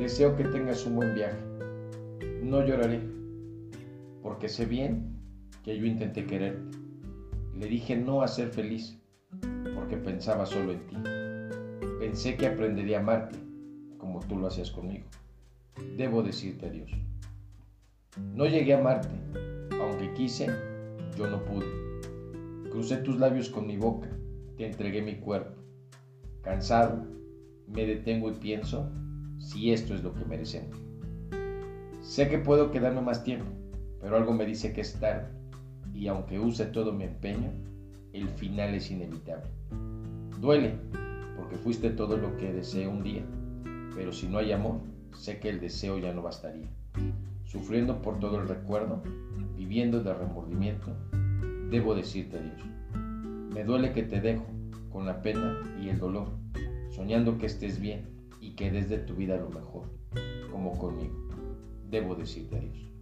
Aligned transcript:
Deseo 0.00 0.34
que 0.34 0.42
tengas 0.42 0.84
un 0.86 0.96
buen 0.96 1.14
viaje. 1.14 1.38
No 2.42 2.64
lloraré, 2.64 3.00
porque 4.22 4.48
sé 4.48 4.66
bien 4.66 5.16
que 5.62 5.78
yo 5.78 5.86
intenté 5.86 6.26
quererte. 6.26 6.76
Le 7.56 7.66
dije 7.66 7.96
no 7.96 8.22
a 8.22 8.28
ser 8.28 8.48
feliz, 8.48 8.98
porque 9.74 9.96
pensaba 9.96 10.46
solo 10.46 10.72
en 10.72 10.86
ti. 10.88 10.96
Pensé 12.00 12.36
que 12.36 12.48
aprendería 12.48 12.98
a 12.98 13.02
amarte, 13.02 13.38
como 13.98 14.18
tú 14.18 14.36
lo 14.36 14.48
hacías 14.48 14.72
conmigo. 14.72 15.04
Debo 15.96 16.24
decirte 16.24 16.66
adiós. 16.66 16.90
No 18.34 18.46
llegué 18.46 18.74
a 18.74 18.80
amarte, 18.80 19.14
aunque 19.80 20.12
quise, 20.14 20.48
yo 21.16 21.28
no 21.28 21.44
pude. 21.44 21.66
Crucé 22.70 22.96
tus 22.96 23.16
labios 23.16 23.48
con 23.48 23.68
mi 23.68 23.76
boca, 23.76 24.08
te 24.56 24.66
entregué 24.66 25.02
mi 25.02 25.16
cuerpo. 25.16 25.54
Cansado, 26.42 27.06
me 27.72 27.86
detengo 27.86 28.30
y 28.30 28.34
pienso 28.34 28.90
si 29.38 29.72
esto 29.72 29.94
es 29.94 30.02
lo 30.02 30.14
que 30.14 30.24
merecemos. 30.24 30.76
Sé 32.00 32.28
que 32.28 32.38
puedo 32.38 32.70
quedarme 32.70 33.00
más 33.00 33.24
tiempo, 33.24 33.46
pero 34.00 34.16
algo 34.16 34.32
me 34.32 34.46
dice 34.46 34.72
que 34.72 34.80
es 34.80 34.98
tarde, 34.98 35.28
y 35.94 36.08
aunque 36.08 36.38
use 36.38 36.66
todo 36.66 36.92
mi 36.92 37.04
empeño, 37.04 37.50
el 38.12 38.28
final 38.28 38.74
es 38.74 38.90
inevitable. 38.90 39.50
Duele, 40.40 40.74
porque 41.36 41.56
fuiste 41.56 41.90
todo 41.90 42.16
lo 42.16 42.36
que 42.36 42.52
deseé 42.52 42.88
un 42.88 43.02
día, 43.02 43.22
pero 43.94 44.12
si 44.12 44.28
no 44.28 44.38
hay 44.38 44.52
amor, 44.52 44.80
sé 45.16 45.38
que 45.38 45.48
el 45.48 45.60
deseo 45.60 45.98
ya 45.98 46.12
no 46.12 46.22
bastaría. 46.22 46.68
Sufriendo 47.44 48.00
por 48.02 48.18
todo 48.18 48.40
el 48.40 48.48
recuerdo, 48.48 49.02
viviendo 49.56 50.02
de 50.02 50.14
remordimiento, 50.14 50.92
debo 51.70 51.94
decirte 51.94 52.38
adiós. 52.38 52.62
Me 53.52 53.64
duele 53.64 53.92
que 53.92 54.02
te 54.02 54.20
dejo, 54.20 54.46
con 54.90 55.06
la 55.06 55.20
pena 55.20 55.58
y 55.82 55.88
el 55.88 55.98
dolor, 55.98 56.28
soñando 56.98 57.38
que 57.38 57.46
estés 57.46 57.78
bien 57.78 58.08
y 58.40 58.56
que 58.56 58.72
des 58.72 58.88
de 58.88 58.98
tu 58.98 59.14
vida 59.14 59.36
lo 59.36 59.48
mejor, 59.50 59.84
como 60.50 60.76
conmigo. 60.76 61.14
Debo 61.88 62.16
decirte 62.16 62.56
adiós. 62.56 62.97